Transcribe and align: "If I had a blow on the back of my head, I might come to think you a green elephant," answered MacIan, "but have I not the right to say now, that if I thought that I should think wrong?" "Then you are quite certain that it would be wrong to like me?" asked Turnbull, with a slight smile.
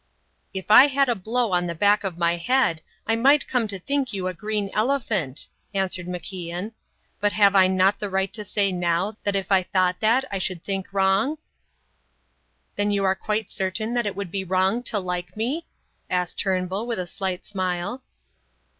"If 0.51 0.71
I 0.71 0.87
had 0.87 1.09
a 1.09 1.13
blow 1.15 1.51
on 1.51 1.67
the 1.67 1.75
back 1.75 2.03
of 2.03 2.17
my 2.17 2.35
head, 2.37 2.81
I 3.05 3.15
might 3.15 3.47
come 3.47 3.67
to 3.67 3.77
think 3.77 4.13
you 4.13 4.25
a 4.25 4.33
green 4.33 4.71
elephant," 4.73 5.47
answered 5.75 6.07
MacIan, 6.07 6.71
"but 7.19 7.33
have 7.33 7.55
I 7.55 7.67
not 7.67 7.99
the 7.99 8.09
right 8.09 8.33
to 8.33 8.43
say 8.43 8.71
now, 8.71 9.15
that 9.23 9.35
if 9.35 9.51
I 9.51 9.61
thought 9.61 9.99
that 9.99 10.25
I 10.31 10.39
should 10.39 10.63
think 10.63 10.91
wrong?" 10.91 11.37
"Then 12.77 12.89
you 12.89 13.05
are 13.05 13.13
quite 13.13 13.51
certain 13.51 13.93
that 13.93 14.07
it 14.07 14.15
would 14.15 14.31
be 14.31 14.43
wrong 14.43 14.81
to 14.89 14.97
like 14.97 15.37
me?" 15.37 15.67
asked 16.09 16.39
Turnbull, 16.39 16.87
with 16.87 16.97
a 16.97 17.05
slight 17.05 17.45
smile. 17.45 18.01